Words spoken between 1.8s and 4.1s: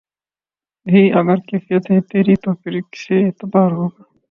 ہے تیری تو پھر کسے اعتبار ہوگا